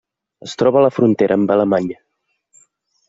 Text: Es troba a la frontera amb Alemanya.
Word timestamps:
Es 0.47 0.55
troba 0.61 0.79
a 0.79 0.83
la 0.85 0.89
frontera 0.95 1.37
amb 1.41 1.53
Alemanya. 1.57 2.01